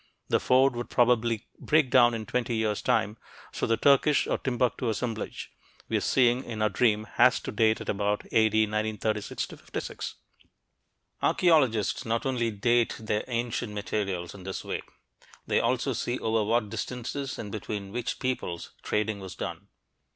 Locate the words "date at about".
7.51-8.25